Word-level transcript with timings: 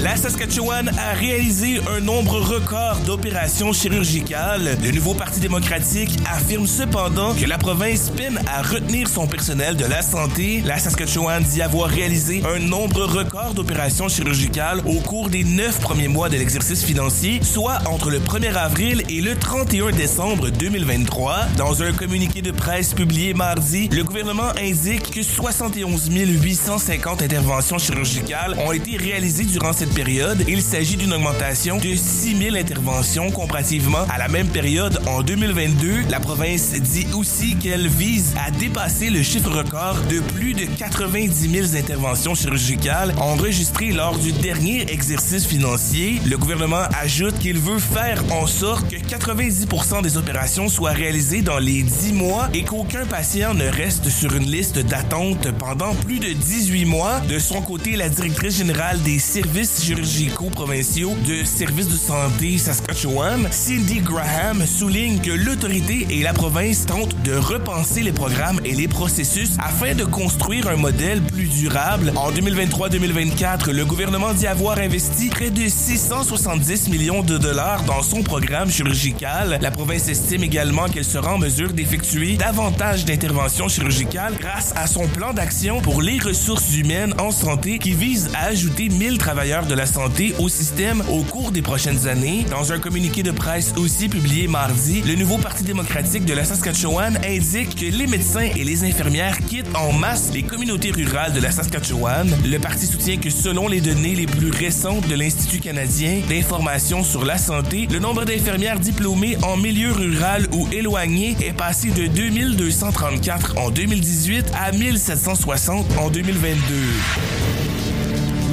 La 0.00 0.14
Saskatchewan 0.14 0.88
a 0.96 1.14
réalisé 1.14 1.80
un 1.90 1.98
nombre 1.98 2.38
record 2.38 2.98
d'opérations 3.04 3.72
chirurgicales. 3.72 4.78
Le 4.80 4.92
nouveau 4.92 5.12
Parti 5.12 5.40
démocratique 5.40 6.16
affirme 6.32 6.68
cependant 6.68 7.34
que 7.34 7.44
la 7.46 7.58
province 7.58 8.10
peine 8.10 8.40
à 8.46 8.62
retenir 8.62 9.08
son 9.08 9.26
personnel 9.26 9.76
de 9.76 9.84
la 9.84 10.02
santé. 10.02 10.62
La 10.64 10.78
Saskatchewan 10.78 11.42
dit 11.42 11.62
avoir 11.62 11.90
réalisé 11.90 12.44
un 12.46 12.60
nombre 12.60 13.06
record 13.06 13.54
d'opérations 13.54 14.08
chirurgicales 14.08 14.82
au 14.86 15.00
cours 15.00 15.30
des 15.30 15.42
neuf 15.42 15.80
premiers 15.80 16.06
mois 16.06 16.28
de 16.28 16.36
l'exercice 16.36 16.84
financier, 16.84 17.40
soit 17.42 17.78
entre 17.86 18.10
le 18.10 18.20
1er 18.20 18.54
avril 18.54 19.02
et 19.08 19.20
le 19.20 19.34
31 19.34 19.90
décembre 19.90 20.50
2023. 20.50 21.40
Dans 21.56 21.82
un 21.82 21.92
communiqué 21.92 22.40
de 22.40 22.52
presse 22.52 22.94
publié 22.94 23.34
mardi, 23.34 23.88
le 23.88 24.04
gouvernement 24.04 24.50
indique 24.62 25.10
que 25.10 25.24
71 25.24 26.08
850 26.08 27.20
interventions 27.22 27.78
chirurgicales 27.78 28.56
ont 28.64 28.70
été 28.70 28.96
réalisées 28.96 29.44
durant 29.44 29.72
cette 29.72 29.87
période, 29.94 30.44
il 30.48 30.62
s'agit 30.62 30.96
d'une 30.96 31.12
augmentation 31.12 31.78
de 31.78 31.94
6 31.94 32.36
000 32.36 32.56
interventions 32.56 33.30
comparativement 33.30 34.04
à 34.08 34.18
la 34.18 34.28
même 34.28 34.48
période 34.48 35.00
en 35.06 35.22
2022. 35.22 36.04
La 36.10 36.20
province 36.20 36.72
dit 36.72 37.06
aussi 37.14 37.56
qu'elle 37.56 37.88
vise 37.88 38.34
à 38.44 38.50
dépasser 38.50 39.10
le 39.10 39.22
chiffre 39.22 39.50
record 39.50 39.96
de 40.10 40.20
plus 40.20 40.54
de 40.54 40.64
90 40.64 41.50
000 41.50 41.76
interventions 41.76 42.34
chirurgicales 42.34 43.14
enregistrées 43.18 43.92
lors 43.92 44.18
du 44.18 44.32
dernier 44.32 44.90
exercice 44.92 45.46
financier. 45.46 46.20
Le 46.26 46.36
gouvernement 46.36 46.84
ajoute 47.00 47.38
qu'il 47.38 47.58
veut 47.58 47.78
faire 47.78 48.22
en 48.32 48.46
sorte 48.46 48.90
que 48.90 48.96
90 48.96 49.66
des 50.02 50.16
opérations 50.16 50.68
soient 50.68 50.90
réalisées 50.90 51.42
dans 51.42 51.58
les 51.58 51.82
10 51.82 52.12
mois 52.12 52.48
et 52.54 52.64
qu'aucun 52.64 53.06
patient 53.06 53.54
ne 53.54 53.66
reste 53.66 54.08
sur 54.08 54.34
une 54.34 54.50
liste 54.50 54.78
d'attente 54.78 55.50
pendant 55.58 55.94
plus 55.94 56.18
de 56.18 56.32
18 56.32 56.84
mois. 56.84 57.20
De 57.20 57.38
son 57.38 57.62
côté, 57.62 57.96
la 57.96 58.08
directrice 58.08 58.58
générale 58.58 59.00
des 59.02 59.18
services 59.18 59.77
chirurgicaux 59.82 60.50
provinciaux 60.50 61.14
de 61.26 61.44
services 61.44 61.88
de 61.88 61.96
santé 61.96 62.58
Saskatchewan, 62.58 63.48
Cindy 63.50 64.00
Graham, 64.00 64.66
souligne 64.66 65.20
que 65.20 65.30
l'autorité 65.30 66.06
et 66.10 66.22
la 66.22 66.32
province 66.32 66.86
tentent 66.86 67.14
de 67.22 67.34
repenser 67.34 68.02
les 68.02 68.12
programmes 68.12 68.60
et 68.64 68.74
les 68.74 68.88
processus 68.88 69.50
afin 69.58 69.94
de 69.94 70.04
construire 70.04 70.68
un 70.68 70.76
modèle 70.76 71.22
plus 71.22 71.46
durable. 71.46 72.12
En 72.16 72.30
2023-2024, 72.32 73.70
le 73.70 73.84
gouvernement 73.84 74.32
dit 74.32 74.46
avoir 74.46 74.78
investi 74.78 75.28
près 75.28 75.50
de 75.50 75.68
670 75.68 76.88
millions 76.88 77.22
de 77.22 77.38
dollars 77.38 77.84
dans 77.84 78.02
son 78.02 78.22
programme 78.22 78.70
chirurgical. 78.70 79.58
La 79.60 79.70
province 79.70 80.08
estime 80.08 80.42
également 80.42 80.88
qu'elle 80.88 81.04
sera 81.04 81.34
en 81.34 81.38
mesure 81.38 81.72
d'effectuer 81.72 82.36
davantage 82.36 83.04
d'interventions 83.04 83.68
chirurgicales 83.68 84.34
grâce 84.38 84.72
à 84.76 84.86
son 84.86 85.06
plan 85.06 85.32
d'action 85.32 85.80
pour 85.80 86.02
les 86.02 86.18
ressources 86.18 86.76
humaines 86.76 87.14
en 87.18 87.30
santé 87.30 87.78
qui 87.78 87.92
vise 87.92 88.30
à 88.34 88.46
ajouter 88.46 88.88
1000 88.88 89.18
travailleurs 89.18 89.66
de 89.68 89.74
la 89.74 89.86
santé 89.86 90.34
au 90.38 90.48
système 90.48 91.02
au 91.10 91.22
cours 91.22 91.52
des 91.52 91.62
prochaines 91.62 92.08
années. 92.08 92.44
Dans 92.50 92.72
un 92.72 92.78
communiqué 92.78 93.22
de 93.22 93.30
presse 93.30 93.74
aussi 93.76 94.08
publié 94.08 94.48
mardi, 94.48 95.02
le 95.02 95.14
nouveau 95.14 95.38
Parti 95.38 95.62
démocratique 95.62 96.24
de 96.24 96.32
la 96.32 96.44
Saskatchewan 96.44 97.18
indique 97.24 97.76
que 97.76 97.84
les 97.84 98.06
médecins 98.06 98.48
et 98.56 98.64
les 98.64 98.84
infirmières 98.84 99.38
quittent 99.46 99.74
en 99.74 99.92
masse 99.92 100.30
les 100.32 100.42
communautés 100.42 100.90
rurales 100.90 101.32
de 101.32 101.40
la 101.40 101.50
Saskatchewan. 101.50 102.28
Le 102.44 102.58
parti 102.58 102.86
soutient 102.86 103.18
que 103.18 103.30
selon 103.30 103.68
les 103.68 103.80
données 103.80 104.14
les 104.14 104.26
plus 104.26 104.50
récentes 104.50 105.06
de 105.06 105.14
l'Institut 105.14 105.60
canadien 105.60 106.20
d'information 106.28 107.04
sur 107.04 107.24
la 107.24 107.38
santé, 107.38 107.86
le 107.90 107.98
nombre 107.98 108.24
d'infirmières 108.24 108.80
diplômées 108.80 109.36
en 109.42 109.56
milieu 109.56 109.92
rural 109.92 110.46
ou 110.52 110.66
éloigné 110.72 111.36
est 111.42 111.52
passé 111.52 111.90
de 111.90 112.06
2234 112.06 113.58
en 113.58 113.70
2018 113.70 114.46
à 114.58 114.72
1760 114.72 115.86
en 115.98 116.10
2022. 116.10 117.77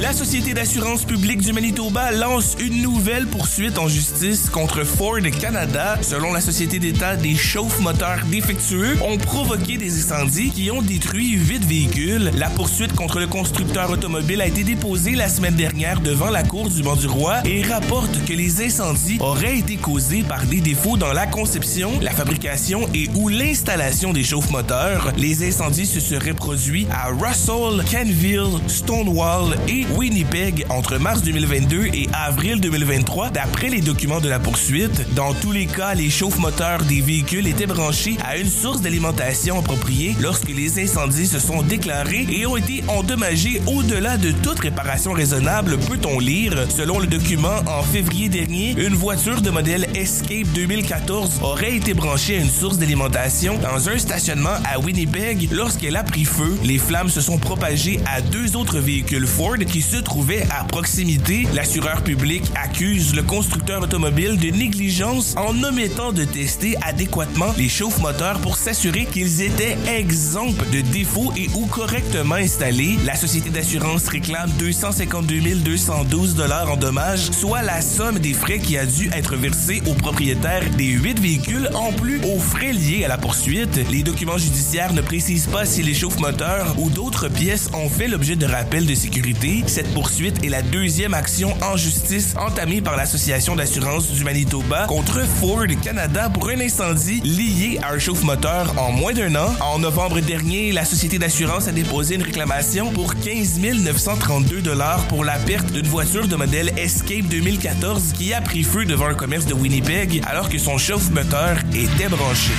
La 0.02 0.12
Société 0.12 0.52
d'assurance 0.52 1.04
publique 1.04 1.40
du 1.40 1.54
Manitoba 1.54 2.12
lance 2.12 2.54
une 2.60 2.82
nouvelle 2.82 3.26
poursuite 3.26 3.78
en 3.78 3.88
justice 3.88 4.50
contre 4.50 4.84
Ford 4.84 5.22
Canada. 5.40 5.96
Selon 6.02 6.34
la 6.34 6.42
Société 6.42 6.78
d'État, 6.78 7.16
des 7.16 7.34
chauffe-moteurs 7.34 8.26
défectueux 8.30 8.98
ont 9.02 9.16
provoqué 9.16 9.78
des 9.78 9.98
incendies 9.98 10.50
qui 10.50 10.70
ont 10.70 10.82
détruit 10.82 11.32
huit 11.32 11.64
véhicules. 11.64 12.30
La 12.36 12.50
poursuite 12.50 12.92
contre 12.94 13.20
le 13.20 13.26
constructeur 13.26 13.90
automobile 13.90 14.42
a 14.42 14.46
été 14.46 14.64
déposée 14.64 15.14
la 15.14 15.30
semaine 15.30 15.54
dernière 15.54 16.02
devant 16.02 16.28
la 16.28 16.42
Cour 16.42 16.68
du 16.68 16.82
Banc-du-Roi 16.82 17.36
et 17.46 17.62
rapporte 17.62 18.22
que 18.26 18.34
les 18.34 18.62
incendies 18.62 19.16
auraient 19.20 19.58
été 19.58 19.76
causés 19.76 20.22
par 20.22 20.44
des 20.44 20.60
défauts 20.60 20.98
dans 20.98 21.14
la 21.14 21.26
conception, 21.26 21.92
la 22.02 22.12
fabrication 22.12 22.86
et 22.92 23.08
ou 23.14 23.30
l'installation 23.30 24.12
des 24.12 24.24
chauffe-moteurs. 24.24 25.12
Les 25.16 25.48
incendies 25.48 25.86
se 25.86 26.00
seraient 26.00 26.34
produits 26.34 26.86
à 26.90 27.06
Russell, 27.06 27.82
Canville, 27.90 28.60
Stonewall 28.66 29.56
et 29.68 29.85
Winnipeg 29.94 30.66
entre 30.68 30.98
mars 30.98 31.22
2022 31.22 31.86
et 31.94 32.08
avril 32.12 32.60
2023, 32.60 33.30
d'après 33.30 33.68
les 33.68 33.80
documents 33.80 34.20
de 34.20 34.28
la 34.28 34.38
poursuite. 34.38 35.14
Dans 35.14 35.32
tous 35.34 35.52
les 35.52 35.66
cas, 35.66 35.94
les 35.94 36.10
chauffe-moteurs 36.10 36.82
des 36.84 37.00
véhicules 37.00 37.46
étaient 37.46 37.66
branchés 37.66 38.16
à 38.24 38.36
une 38.36 38.48
source 38.48 38.80
d'alimentation 38.80 39.58
appropriée 39.58 40.16
lorsque 40.20 40.48
les 40.48 40.82
incendies 40.82 41.26
se 41.26 41.38
sont 41.38 41.62
déclarés 41.62 42.26
et 42.30 42.46
ont 42.46 42.56
été 42.56 42.82
endommagés 42.88 43.62
au-delà 43.66 44.16
de 44.16 44.32
toute 44.32 44.58
réparation 44.58 45.12
raisonnable, 45.12 45.78
peut-on 45.78 46.18
lire. 46.18 46.54
Selon 46.68 46.98
le 46.98 47.06
document, 47.06 47.62
en 47.66 47.82
février 47.82 48.28
dernier, 48.28 48.74
une 48.78 48.94
voiture 48.94 49.40
de 49.40 49.50
modèle 49.50 49.86
Escape 49.94 50.48
2014 50.54 51.40
aurait 51.42 51.76
été 51.76 51.94
branchée 51.94 52.38
à 52.38 52.40
une 52.40 52.50
source 52.50 52.78
d'alimentation 52.78 53.56
dans 53.58 53.88
un 53.88 53.98
stationnement 53.98 54.56
à 54.64 54.80
Winnipeg 54.80 55.48
lorsqu'elle 55.52 55.96
a 55.96 56.02
pris 56.02 56.24
feu. 56.24 56.58
Les 56.64 56.78
flammes 56.78 57.10
se 57.10 57.20
sont 57.20 57.38
propagées 57.38 58.00
à 58.06 58.20
deux 58.20 58.56
autres 58.56 58.80
véhicules 58.80 59.26
Ford 59.26 59.56
qui 59.58 59.75
se 59.82 59.96
trouvait 59.96 60.46
à 60.50 60.64
proximité. 60.64 61.46
L'assureur 61.54 62.02
public 62.02 62.42
accuse 62.54 63.14
le 63.14 63.22
constructeur 63.22 63.82
automobile 63.82 64.36
de 64.38 64.48
négligence 64.48 65.34
en 65.36 65.62
omettant 65.62 66.12
de 66.12 66.24
tester 66.24 66.76
adéquatement 66.82 67.52
les 67.56 67.68
chauffe-moteurs 67.68 68.40
pour 68.40 68.56
s'assurer 68.56 69.06
qu'ils 69.06 69.42
étaient 69.42 69.76
exempts 69.86 70.52
de 70.72 70.80
défauts 70.80 71.32
et 71.36 71.48
ou 71.54 71.66
correctement 71.66 72.36
installés. 72.36 72.96
La 73.04 73.16
société 73.16 73.50
d'assurance 73.50 74.08
réclame 74.08 74.50
252 74.58 75.36
212 75.36 76.34
dollars 76.34 76.70
en 76.72 76.76
dommages, 76.76 77.30
soit 77.30 77.62
la 77.62 77.80
somme 77.80 78.18
des 78.18 78.32
frais 78.32 78.58
qui 78.58 78.78
a 78.78 78.86
dû 78.86 79.10
être 79.12 79.36
versés 79.36 79.82
aux 79.86 79.94
propriétaires 79.94 80.68
des 80.76 80.86
huit 80.86 81.18
véhicules 81.20 81.68
en 81.74 81.92
plus 81.92 82.20
aux 82.24 82.38
frais 82.38 82.72
liés 82.72 83.04
à 83.04 83.08
la 83.08 83.18
poursuite. 83.18 83.78
Les 83.90 84.02
documents 84.02 84.38
judiciaires 84.38 84.92
ne 84.92 85.00
précisent 85.00 85.46
pas 85.46 85.66
si 85.66 85.82
les 85.82 85.94
chauffe-moteurs 85.94 86.74
ou 86.78 86.90
d'autres 86.90 87.28
pièces 87.28 87.68
ont 87.74 87.88
fait 87.88 88.08
l'objet 88.08 88.36
de 88.36 88.46
rappels 88.46 88.86
de 88.86 88.94
sécurité. 88.94 89.64
Cette 89.66 89.92
poursuite 89.92 90.44
est 90.44 90.48
la 90.48 90.62
deuxième 90.62 91.12
action 91.12 91.52
en 91.62 91.76
justice 91.76 92.34
entamée 92.38 92.80
par 92.80 92.96
l'Association 92.96 93.56
d'assurance 93.56 94.10
du 94.10 94.22
Manitoba 94.22 94.86
contre 94.86 95.20
Ford 95.26 95.66
Canada 95.82 96.30
pour 96.32 96.48
un 96.48 96.60
incendie 96.60 97.20
lié 97.22 97.78
à 97.82 97.92
un 97.92 97.98
chauffe-moteur 97.98 98.74
en 98.78 98.92
moins 98.92 99.12
d'un 99.12 99.34
an. 99.34 99.52
En 99.60 99.78
novembre 99.78 100.20
dernier, 100.20 100.72
la 100.72 100.84
société 100.84 101.18
d'assurance 101.18 101.68
a 101.68 101.72
déposé 101.72 102.14
une 102.14 102.22
réclamation 102.22 102.92
pour 102.92 103.14
15 103.16 103.58
932 103.58 104.62
dollars 104.62 105.06
pour 105.08 105.24
la 105.24 105.38
perte 105.38 105.72
d'une 105.72 105.88
voiture 105.88 106.28
de 106.28 106.36
modèle 106.36 106.72
Escape 106.78 107.26
2014 107.28 108.12
qui 108.12 108.32
a 108.32 108.40
pris 108.40 108.62
feu 108.62 108.84
devant 108.84 109.06
un 109.06 109.14
commerce 109.14 109.46
de 109.46 109.54
Winnipeg 109.54 110.22
alors 110.26 110.48
que 110.48 110.58
son 110.58 110.78
chauffe-moteur 110.78 111.58
était 111.74 112.08
branché. 112.08 112.52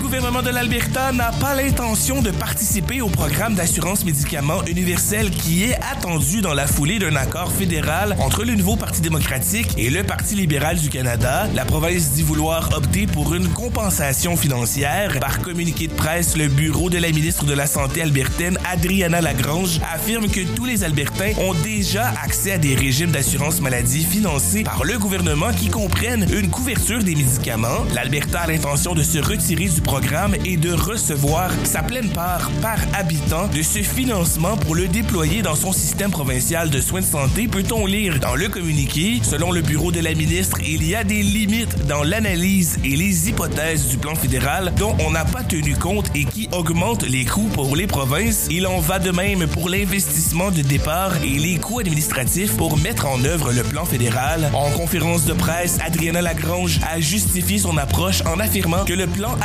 Gouvernement 0.00 0.42
de 0.42 0.50
l'Alberta 0.50 1.12
n'a 1.12 1.30
pas 1.30 1.54
l'intention 1.54 2.22
de 2.22 2.30
participer 2.30 3.00
au 3.00 3.08
programme 3.08 3.54
d'assurance 3.54 4.04
médicaments 4.04 4.64
universel 4.66 5.30
qui 5.30 5.64
est 5.64 5.78
attendu 5.92 6.40
dans 6.40 6.54
la 6.54 6.66
foulée 6.66 6.98
d'un 6.98 7.14
accord 7.16 7.52
fédéral 7.52 8.16
entre 8.18 8.44
le 8.44 8.54
nouveau 8.54 8.76
Parti 8.76 9.02
démocratique 9.02 9.68
et 9.76 9.90
le 9.90 10.02
Parti 10.02 10.34
libéral 10.34 10.78
du 10.78 10.88
Canada. 10.88 11.46
La 11.54 11.64
province 11.64 12.12
dit 12.12 12.22
vouloir 12.22 12.70
opter 12.76 13.06
pour 13.06 13.34
une 13.34 13.48
compensation 13.48 14.36
financière. 14.36 15.20
Par 15.20 15.40
communiqué 15.40 15.86
de 15.86 15.92
presse, 15.92 16.36
le 16.36 16.48
bureau 16.48 16.90
de 16.90 16.98
la 16.98 17.10
ministre 17.10 17.44
de 17.44 17.54
la 17.54 17.66
Santé 17.66 18.02
albertaine, 18.02 18.58
Adriana 18.72 19.20
Lagrange, 19.20 19.80
affirme 19.94 20.28
que 20.28 20.40
tous 20.56 20.64
les 20.64 20.82
Albertains 20.82 21.32
ont 21.38 21.54
déjà 21.62 22.08
accès 22.24 22.52
à 22.52 22.58
des 22.58 22.74
régimes 22.74 23.10
d'assurance 23.10 23.60
maladie 23.60 24.04
financés 24.04 24.64
par 24.64 24.82
le 24.82 24.98
gouvernement 24.98 25.52
qui 25.52 25.68
comprennent 25.68 26.26
une 26.32 26.50
couverture 26.50 27.04
des 27.04 27.14
médicaments. 27.14 27.84
L'Alberta 27.94 28.40
a 28.40 28.46
l'intention 28.46 28.94
de 28.94 29.02
se 29.02 29.18
retirer 29.18 29.68
du 29.68 29.80
programme 29.90 30.36
est 30.44 30.56
de 30.56 30.72
recevoir 30.72 31.50
sa 31.64 31.82
pleine 31.82 32.10
part 32.10 32.48
par 32.62 32.78
habitant 32.94 33.48
de 33.48 33.60
ce 33.60 33.80
financement 33.80 34.56
pour 34.56 34.76
le 34.76 34.86
déployer 34.86 35.42
dans 35.42 35.56
son 35.56 35.72
système 35.72 36.12
provincial 36.12 36.70
de 36.70 36.80
soins 36.80 37.00
de 37.00 37.06
santé, 37.06 37.48
peut-on 37.48 37.86
lire 37.86 38.20
dans 38.20 38.36
le 38.36 38.48
communiqué. 38.48 39.18
Selon 39.24 39.50
le 39.50 39.62
bureau 39.62 39.90
de 39.90 39.98
la 39.98 40.14
ministre, 40.14 40.58
il 40.64 40.86
y 40.86 40.94
a 40.94 41.02
des 41.02 41.24
limites 41.24 41.88
dans 41.88 42.04
l'analyse 42.04 42.78
et 42.84 42.94
les 42.94 43.28
hypothèses 43.28 43.88
du 43.88 43.96
plan 43.96 44.14
fédéral 44.14 44.72
dont 44.78 44.94
on 45.04 45.10
n'a 45.10 45.24
pas 45.24 45.42
tenu 45.42 45.74
compte 45.74 46.08
et 46.14 46.24
qui 46.24 46.48
augmentent 46.52 47.02
les 47.02 47.24
coûts 47.24 47.50
pour 47.52 47.74
les 47.74 47.88
provinces. 47.88 48.46
Il 48.48 48.68
en 48.68 48.78
va 48.78 49.00
de 49.00 49.10
même 49.10 49.48
pour 49.48 49.68
l'investissement 49.68 50.52
de 50.52 50.62
départ 50.62 51.16
et 51.24 51.36
les 51.36 51.56
coûts 51.56 51.80
administratifs 51.80 52.56
pour 52.56 52.78
mettre 52.78 53.06
en 53.08 53.24
œuvre 53.24 53.52
le 53.52 53.64
plan 53.64 53.84
fédéral. 53.84 54.52
En 54.54 54.70
conférence 54.70 55.24
de 55.24 55.32
presse, 55.32 55.78
Adriana 55.84 56.22
Lagrange 56.22 56.78
a 56.88 57.00
justifié 57.00 57.58
son 57.58 57.76
approche 57.76 58.22
en 58.24 58.38
affirmant 58.38 58.84
que 58.84 58.92
le 58.92 59.08
plan 59.08 59.36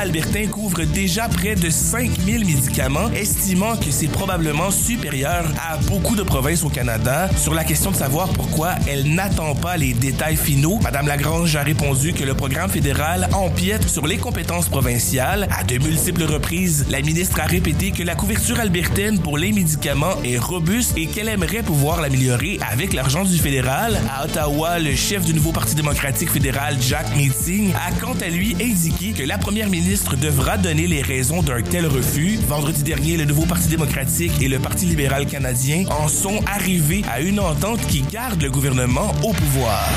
couvre 0.44 0.84
déjà 0.84 1.30
près 1.30 1.56
de 1.56 1.70
5000 1.70 2.46
médicaments, 2.46 3.10
estimant 3.16 3.78
que 3.78 3.90
c'est 3.90 4.08
probablement 4.08 4.70
supérieur 4.70 5.46
à 5.66 5.78
beaucoup 5.78 6.16
de 6.16 6.24
provinces 6.24 6.64
au 6.64 6.70
Canada. 6.70 7.30
Sur 7.38 7.54
la 7.54 7.64
question 7.64 7.92
de 7.92 7.96
savoir 7.96 8.28
pourquoi 8.30 8.74
elle 8.88 9.14
n'attend 9.14 9.56
pas 9.56 9.78
les 9.78 9.94
détails 9.94 10.36
finaux, 10.36 10.80
Madame 10.84 11.08
Lagrange 11.08 11.56
a 11.56 11.64
répondu 11.64 12.14
que 12.14 12.24
le 12.26 12.34
programme 12.34 12.70
fédéral 12.70 13.30
empiète 13.34 13.88
sur 13.88 14.06
les 14.08 14.18
compétences 14.18 14.68
provinciales. 14.68 15.48
À 15.58 15.64
de 15.64 15.78
multiples 15.78 16.24
reprises, 16.24 16.86
la 16.90 17.02
ministre 17.02 17.40
a 17.40 17.46
répété 17.46 17.92
que 17.92 18.04
la 18.04 18.16
couverture 18.16 18.60
albertaine 18.60 19.20
pour 19.20 19.38
les 19.38 19.54
médicaments 19.54 20.22
est 20.24 20.38
robuste 20.38 20.98
et 20.98 21.08
qu'elle 21.08 21.30
aimerait 21.30 21.64
pouvoir 21.64 22.02
l'améliorer 22.02 22.60
avec 22.72 22.94
l'argent 22.94 23.24
du 23.24 23.38
fédéral. 23.38 23.98
À 24.14 24.26
Ottawa, 24.26 24.80
le 24.80 24.96
chef 24.96 25.24
du 25.24 25.34
nouveau 25.34 25.54
Parti 25.54 25.76
démocratique 25.76 26.30
fédéral, 26.30 26.76
Jack 26.82 27.16
Meeting, 27.16 27.72
a 27.74 27.92
quant 28.02 28.16
à 28.22 28.28
lui 28.28 28.56
indiqué 28.62 29.14
que 29.14 29.24
la 29.24 29.38
première 29.38 29.70
ministre 29.70 30.18
devra 30.26 30.58
donner 30.58 30.88
les 30.88 31.04
raisons 31.04 31.44
d'un 31.44 31.62
tel 31.62 31.86
refus. 31.86 32.40
Vendredi 32.48 32.82
dernier, 32.82 33.16
le 33.16 33.26
nouveau 33.26 33.46
Parti 33.46 33.70
démocratique 33.70 34.32
et 34.42 34.48
le 34.48 34.58
Parti 34.58 34.88
libéral 34.88 35.28
canadien 35.28 35.84
en 35.92 36.08
sont 36.08 36.40
arrivés 36.48 37.04
à 37.08 37.22
une 37.22 37.40
entente 37.40 37.80
qui 37.82 38.02
garde 38.02 38.42
le 38.42 38.50
gouvernement 38.50 39.12
au 39.24 39.34
pouvoir. 39.34 39.88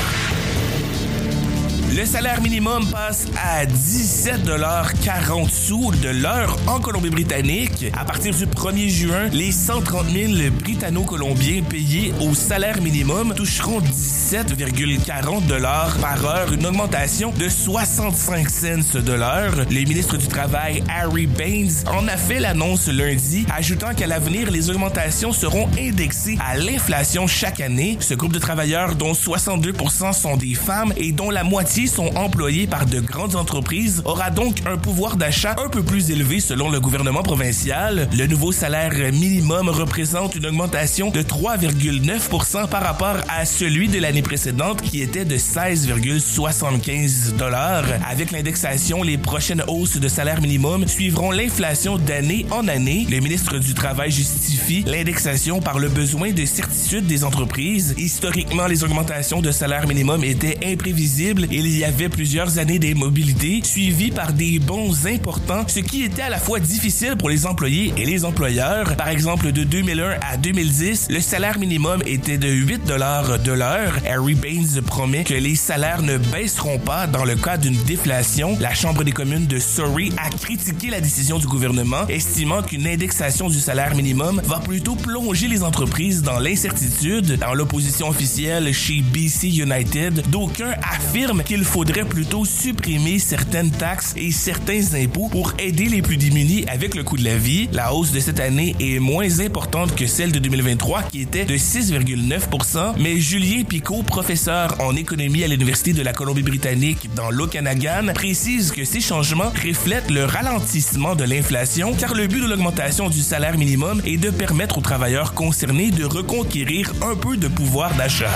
Le 1.95 2.05
salaire 2.05 2.39
minimum 2.41 2.85
passe 2.91 3.25
à 3.43 3.65
17,40 3.65 5.49
sous 5.49 5.91
de 5.91 6.09
l'heure 6.09 6.55
en 6.67 6.79
Colombie-Britannique. 6.79 7.87
À 7.99 8.05
partir 8.05 8.33
du 8.33 8.45
1er 8.45 8.89
juin, 8.89 9.27
les 9.33 9.51
130 9.51 10.05
000 10.07 10.51
Britanno-Colombiens 10.61 11.63
payés 11.63 12.13
au 12.21 12.35
salaire 12.35 12.79
minimum 12.81 13.33
toucheront 13.33 13.79
17,40 13.79 15.47
dollars 15.47 15.97
par 15.97 16.23
heure, 16.25 16.53
une 16.53 16.67
augmentation 16.67 17.31
de 17.31 17.49
65 17.49 18.49
cents 18.49 18.99
de 18.99 19.13
l'heure. 19.13 19.55
Le 19.69 19.83
ministre 19.83 20.17
du 20.17 20.27
Travail, 20.27 20.83
Harry 20.89 21.25
Baines, 21.25 21.71
en 21.87 22.07
a 22.07 22.17
fait 22.17 22.39
l'annonce 22.39 22.87
lundi, 22.87 23.47
ajoutant 23.51 23.95
qu'à 23.95 24.05
l'avenir, 24.05 24.51
les 24.51 24.69
augmentations 24.69 25.31
seront 25.31 25.67
indexées 25.79 26.37
à 26.39 26.55
l'inflation 26.55 27.25
chaque 27.25 27.59
année. 27.59 27.97
Ce 27.99 28.13
groupe 28.13 28.33
de 28.33 28.39
travailleurs, 28.39 28.95
dont 28.95 29.13
62% 29.13 30.13
sont 30.13 30.37
des 30.37 30.53
femmes 30.53 30.93
et 30.95 31.11
dont 31.11 31.31
la 31.31 31.43
moitié 31.43 31.78
sont 31.87 32.15
employés 32.15 32.67
par 32.67 32.85
de 32.85 32.99
grandes 32.99 33.35
entreprises 33.35 34.01
aura 34.05 34.31
donc 34.31 34.57
un 34.65 34.77
pouvoir 34.77 35.15
d'achat 35.17 35.55
un 35.63 35.69
peu 35.69 35.83
plus 35.83 36.11
élevé 36.11 36.39
selon 36.39 36.69
le 36.69 36.79
gouvernement 36.79 37.23
provincial. 37.23 38.09
Le 38.17 38.27
nouveau 38.27 38.51
salaire 38.51 38.93
minimum 39.13 39.69
représente 39.69 40.35
une 40.35 40.45
augmentation 40.47 41.11
de 41.11 41.21
3,9% 41.21 42.67
par 42.67 42.81
rapport 42.83 43.17
à 43.27 43.45
celui 43.45 43.87
de 43.87 43.99
l'année 43.99 44.21
précédente 44.21 44.81
qui 44.81 45.01
était 45.01 45.25
de 45.25 45.37
16,75 45.37 47.35
dollars. 47.37 47.85
Avec 48.09 48.31
l'indexation, 48.31 49.03
les 49.03 49.17
prochaines 49.17 49.63
hausses 49.67 49.97
de 49.97 50.07
salaire 50.07 50.41
minimum 50.41 50.87
suivront 50.87 51.31
l'inflation 51.31 51.97
d'année 51.97 52.45
en 52.51 52.67
année. 52.67 53.07
Le 53.09 53.19
ministre 53.19 53.57
du 53.57 53.73
Travail 53.73 54.11
justifie 54.11 54.83
l'indexation 54.85 55.59
par 55.61 55.79
le 55.79 55.89
besoin 55.89 56.31
de 56.31 56.45
certitude 56.45 57.05
des 57.05 57.23
entreprises. 57.23 57.95
Historiquement, 57.97 58.67
les 58.67 58.83
augmentations 58.83 59.41
de 59.41 59.51
salaire 59.51 59.87
minimum 59.87 60.23
étaient 60.23 60.57
imprévisibles 60.65 61.47
et 61.51 61.61
il 61.69 61.77
y 61.77 61.85
avait 61.85 62.09
plusieurs 62.09 62.57
années 62.57 62.79
d'immobilité 62.79 63.61
suivies 63.63 64.09
par 64.09 64.33
des 64.33 64.57
bons 64.57 65.05
importants, 65.05 65.63
ce 65.67 65.81
qui 65.81 66.03
était 66.03 66.23
à 66.23 66.29
la 66.29 66.39
fois 66.39 66.59
difficile 66.59 67.15
pour 67.15 67.29
les 67.29 67.45
employés 67.45 67.93
et 67.95 68.05
les 68.05 68.25
employeurs. 68.25 68.95
Par 68.95 69.09
exemple, 69.09 69.51
de 69.51 69.63
2001 69.63 70.15
à 70.27 70.37
2010, 70.37 71.09
le 71.11 71.19
salaire 71.19 71.59
minimum 71.59 72.01
était 72.07 72.39
de 72.39 72.47
8 72.47 72.85
dollars 72.85 73.37
de 73.37 73.51
l'heure. 73.51 73.93
Harry 74.09 74.33
Baines 74.33 74.81
promet 74.81 75.23
que 75.23 75.35
les 75.35 75.55
salaires 75.55 76.01
ne 76.01 76.17
baisseront 76.17 76.79
pas 76.79 77.05
dans 77.05 77.23
le 77.23 77.35
cas 77.35 77.57
d'une 77.57 77.77
déflation. 77.83 78.57
La 78.59 78.73
Chambre 78.73 79.03
des 79.03 79.11
communes 79.11 79.45
de 79.45 79.59
Surrey 79.59 80.09
a 80.17 80.31
critiqué 80.31 80.89
la 80.89 81.01
décision 81.01 81.37
du 81.37 81.45
gouvernement, 81.45 82.07
estimant 82.07 82.63
qu'une 82.63 82.87
indexation 82.87 83.47
du 83.47 83.59
salaire 83.59 83.95
minimum 83.95 84.41
va 84.43 84.57
plutôt 84.57 84.95
plonger 84.95 85.47
les 85.47 85.61
entreprises 85.61 86.23
dans 86.23 86.39
l'incertitude. 86.39 87.37
Dans 87.37 87.53
l'opposition 87.53 88.09
officielle 88.09 88.73
chez 88.73 89.01
BC 89.01 89.49
United, 89.59 90.27
d'aucuns 90.31 90.73
affirment 90.81 91.43
qu'il 91.59 91.69
il 91.69 91.73
faudrait 91.73 92.05
plutôt 92.05 92.45
supprimer 92.45 93.19
certaines 93.19 93.71
taxes 93.71 94.13
et 94.15 94.31
certains 94.31 94.93
impôts 94.95 95.27
pour 95.27 95.53
aider 95.59 95.85
les 95.85 96.01
plus 96.01 96.15
démunis 96.15 96.65
avec 96.67 96.95
le 96.95 97.03
coût 97.03 97.17
de 97.17 97.23
la 97.23 97.37
vie. 97.37 97.69
La 97.73 97.93
hausse 97.93 98.11
de 98.11 98.19
cette 98.19 98.39
année 98.39 98.75
est 98.79 98.99
moins 98.99 99.39
importante 99.41 99.93
que 99.95 100.07
celle 100.07 100.31
de 100.31 100.39
2023 100.39 101.03
qui 101.03 101.21
était 101.21 101.45
de 101.45 101.55
6,9 101.55 102.93
mais 102.99 103.19
Julien 103.19 103.63
Picot, 103.63 104.03
professeur 104.03 104.75
en 104.79 104.95
économie 104.95 105.43
à 105.43 105.47
l'Université 105.47 105.93
de 105.93 106.01
la 106.01 106.13
Colombie-Britannique 106.13 107.13
dans 107.13 107.29
l'Okanagan, 107.29 108.13
précise 108.13 108.71
que 108.71 108.85
ces 108.85 109.01
changements 109.01 109.51
reflètent 109.65 110.11
le 110.11 110.25
ralentissement 110.25 111.15
de 111.15 111.25
l'inflation 111.25 111.93
car 111.93 112.13
le 112.13 112.27
but 112.27 112.41
de 112.41 112.47
l'augmentation 112.47 113.09
du 113.09 113.19
salaire 113.19 113.57
minimum 113.57 114.01
est 114.05 114.17
de 114.17 114.29
permettre 114.29 114.77
aux 114.77 114.81
travailleurs 114.81 115.33
concernés 115.33 115.91
de 115.91 116.05
reconquérir 116.05 116.93
un 117.01 117.15
peu 117.15 117.37
de 117.37 117.47
pouvoir 117.47 117.93
d'achat. 117.95 118.31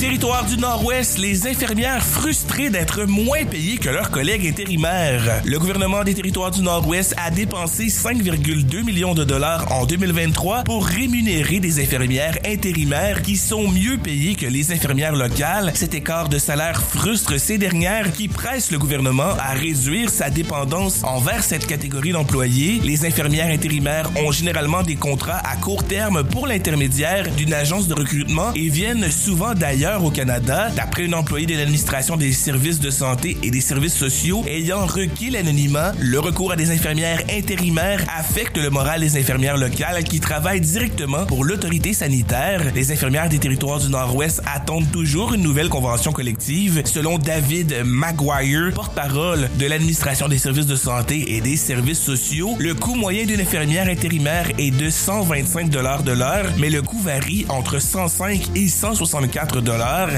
Territoire 0.00 0.44
du 0.44 0.56
Nord-Ouest, 0.56 1.18
les 1.18 1.48
infirmières 1.48 2.04
frustrées 2.04 2.70
d'être 2.70 3.02
moins 3.02 3.44
payées 3.44 3.78
que 3.78 3.88
leurs 3.88 4.12
collègues 4.12 4.46
intérimaires. 4.46 5.42
Le 5.44 5.58
gouvernement 5.58 6.04
des 6.04 6.14
Territoires 6.14 6.52
du 6.52 6.62
Nord-Ouest 6.62 7.16
a 7.16 7.32
dépensé 7.32 7.86
5,2 7.86 8.84
millions 8.84 9.14
de 9.14 9.24
dollars 9.24 9.72
en 9.72 9.86
2023 9.86 10.62
pour 10.62 10.86
rémunérer 10.86 11.58
des 11.58 11.82
infirmières 11.82 12.38
intérimaires 12.46 13.22
qui 13.22 13.36
sont 13.36 13.66
mieux 13.66 13.98
payées 13.98 14.36
que 14.36 14.46
les 14.46 14.70
infirmières 14.70 15.16
locales. 15.16 15.72
Cet 15.74 15.94
écart 15.94 16.28
de 16.28 16.38
salaire 16.38 16.80
frustre 16.80 17.40
ces 17.40 17.58
dernières 17.58 18.12
qui 18.12 18.28
pressent 18.28 18.70
le 18.70 18.78
gouvernement 18.78 19.34
à 19.40 19.52
réduire 19.54 20.10
sa 20.10 20.30
dépendance 20.30 21.02
envers 21.02 21.42
cette 21.42 21.66
catégorie 21.66 22.12
d'employés. 22.12 22.80
Les 22.84 23.04
infirmières 23.04 23.50
intérimaires 23.50 24.08
ont 24.24 24.30
généralement 24.30 24.84
des 24.84 24.96
contrats 24.96 25.42
à 25.44 25.56
court 25.56 25.82
terme 25.82 26.22
pour 26.22 26.46
l'intermédiaire 26.46 27.28
d'une 27.32 27.52
agence 27.52 27.88
de 27.88 27.94
recrutement 27.94 28.52
et 28.54 28.68
viennent 28.68 29.10
souvent 29.10 29.54
d'ailleurs 29.54 29.87
au 29.96 30.10
Canada, 30.10 30.68
d'après 30.76 31.04
une 31.04 31.14
employée 31.14 31.46
de 31.46 31.56
l'administration 31.56 32.16
des 32.16 32.32
services 32.32 32.80
de 32.80 32.90
santé 32.90 33.38
et 33.42 33.50
des 33.50 33.60
services 33.60 33.94
sociaux 33.94 34.44
ayant 34.46 34.84
requis 34.86 35.30
l'anonymat, 35.30 35.92
le 35.98 36.20
recours 36.20 36.52
à 36.52 36.56
des 36.56 36.70
infirmières 36.70 37.22
intérimaires 37.30 38.04
affecte 38.16 38.58
le 38.58 38.68
moral 38.70 39.00
des 39.00 39.16
infirmières 39.18 39.56
locales 39.56 40.04
qui 40.04 40.20
travaillent 40.20 40.60
directement 40.60 41.24
pour 41.26 41.44
l'autorité 41.44 41.92
sanitaire. 41.94 42.60
Les 42.74 42.92
infirmières 42.92 43.28
des 43.28 43.38
territoires 43.38 43.78
du 43.78 43.88
Nord-Ouest 43.88 44.42
attendent 44.46 44.90
toujours 44.92 45.32
une 45.32 45.42
nouvelle 45.42 45.70
convention 45.70 46.12
collective. 46.12 46.82
Selon 46.84 47.18
David 47.18 47.82
Maguire, 47.84 48.72
porte-parole 48.74 49.48
de 49.58 49.66
l'administration 49.66 50.28
des 50.28 50.38
services 50.38 50.66
de 50.66 50.76
santé 50.76 51.36
et 51.36 51.40
des 51.40 51.56
services 51.56 52.00
sociaux, 52.00 52.56
le 52.58 52.74
coût 52.74 52.94
moyen 52.94 53.24
d'une 53.24 53.40
infirmière 53.40 53.88
intérimaire 53.88 54.50
est 54.58 54.70
de 54.70 54.90
125 54.90 55.70
dollars 55.70 56.02
de 56.02 56.12
l'heure, 56.12 56.46
mais 56.58 56.68
le 56.68 56.82
coût 56.82 57.00
varie 57.00 57.46
entre 57.48 57.78
105 57.78 58.50
et 58.54 58.68
164 58.68 59.60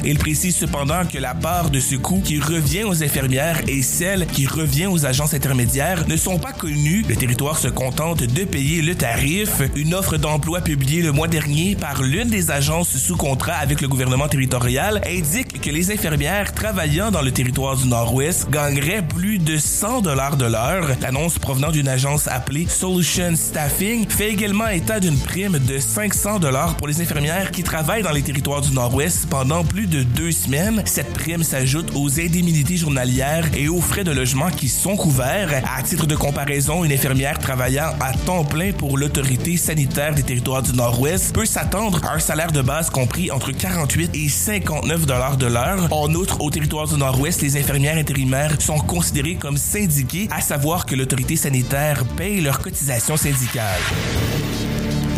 il 0.05 0.19
précise 0.19 0.57
cependant 0.57 1.05
que 1.05 1.19
la 1.19 1.35
part 1.35 1.71
de 1.71 1.81
ce 1.81 1.95
coût 1.95 2.21
qui 2.25 2.39
revient 2.39 2.85
aux 2.85 3.03
infirmières 3.03 3.61
et 3.69 3.83
celle 3.83 4.27
qui 4.27 4.47
revient 4.47 4.87
aux 4.87 5.05
agences 5.07 5.35
intermédiaires 5.35 6.07
ne 6.09 6.17
sont 6.17 6.39
pas 6.39 6.53
connues. 6.53 7.05
Le 7.09 7.17
territoire 7.17 7.59
se 7.59 7.69
contente 7.69 8.23
de 8.23 8.45
payer 8.45 8.81
le 8.81 8.95
tarif. 8.95 9.63
Une 9.77 9.95
offre 9.95 10.17
d'emploi 10.17 10.61
publiée 10.61 11.03
le 11.03 11.13
mois 11.13 11.29
dernier 11.29 11.77
par 11.77 12.03
l'une 12.03 12.29
des 12.29 12.51
agences 12.51 12.97
sous 12.97 13.17
contrat 13.17 13.55
avec 13.55 13.81
le 13.81 13.89
gouvernement 13.89 14.29
territorial 14.29 15.03
indique 15.07 15.61
que 15.61 15.71
les 15.71 15.91
infirmières 15.91 16.55
travaillant 16.55 17.11
dans 17.11 17.23
le 17.23 17.33
territoire 17.33 17.77
du 17.77 17.89
Nord-Ouest 17.89 18.49
gagneraient 18.51 19.07
plus 19.07 19.39
de 19.39 19.59
100 19.59 20.03
dollars 20.03 20.37
de 20.37 20.47
l'heure. 20.47 20.89
L'annonce 21.03 21.39
provenant 21.39 21.71
d'une 21.71 21.89
agence 21.89 22.29
appelée 22.29 22.67
Solution 22.69 23.35
Staffing 23.37 24.09
fait 24.09 24.31
également 24.31 24.69
état 24.69 25.01
d'une 25.01 25.19
prime 25.19 25.59
de 25.59 25.79
500 25.79 26.39
dollars 26.39 26.77
pour 26.77 26.89
les 26.89 27.01
infirmières 27.01 27.51
qui 27.51 27.63
travaillent 27.63 28.03
dans 28.03 28.13
les 28.13 28.23
territoires 28.23 28.61
du 28.61 28.73
Nord-Ouest 28.73 29.27
pendant 29.29 29.50
pendant 29.51 29.65
plus 29.65 29.89
de 29.89 30.05
deux 30.05 30.31
semaines. 30.31 30.81
Cette 30.85 31.13
prime 31.13 31.43
s'ajoute 31.43 31.91
aux 31.97 32.21
indemnités 32.21 32.77
journalières 32.77 33.51
et 33.57 33.69
aux 33.69 33.81
frais 33.81 34.05
de 34.05 34.13
logement 34.13 34.49
qui 34.49 34.69
sont 34.69 34.97
couverts. 34.97 35.61
À 35.77 35.83
titre 35.83 36.07
de 36.07 36.15
comparaison, 36.15 36.85
une 36.85 36.93
infirmière 36.93 37.37
travaillant 37.41 37.93
à 37.99 38.13
temps 38.13 38.45
plein 38.45 38.71
pour 38.71 38.97
l'autorité 38.97 39.57
sanitaire 39.57 40.15
des 40.15 40.23
territoires 40.23 40.63
du 40.63 40.73
Nord-Ouest 40.73 41.35
peut 41.35 41.47
s'attendre 41.47 42.01
à 42.05 42.15
un 42.15 42.21
salaire 42.21 42.53
de 42.53 42.63
base 42.63 42.91
compris 42.91 43.33
entre 43.33 43.51
48 43.51 44.13
et 44.15 44.29
59 44.29 45.05
dollars 45.05 45.37
de 45.37 45.47
l'heure. 45.47 45.89
En 45.91 46.15
outre, 46.15 46.41
au 46.41 46.51
territoire 46.51 46.87
du 46.87 46.97
Nord-Ouest, 46.97 47.43
les 47.43 47.57
infirmières 47.57 47.97
intérimaires 47.97 48.55
sont 48.61 48.79
considérées 48.79 49.35
comme 49.35 49.57
syndiquées, 49.57 50.29
à 50.31 50.41
savoir 50.41 50.87
que 50.87 50.95
l'autorité 50.95 51.35
sanitaire 51.35 52.05
paye 52.17 52.41
leurs 52.41 52.61
cotisations 52.61 53.17
syndicales. 53.17 53.81